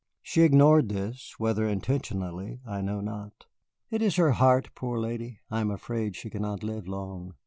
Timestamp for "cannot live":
6.31-6.87